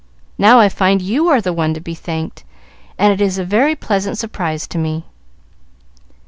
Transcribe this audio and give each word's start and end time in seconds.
Now 0.39 0.59
I 0.59 0.67
find 0.67 0.99
you 0.99 1.27
are 1.27 1.39
the 1.39 1.53
one 1.53 1.75
to 1.75 1.79
be 1.79 1.93
thanked, 1.93 2.43
and 2.97 3.13
it 3.13 3.21
is 3.21 3.37
a 3.37 3.45
very 3.45 3.75
pleasant 3.75 4.17
surprise 4.17 4.65
to 4.69 4.79
me." 4.79 5.05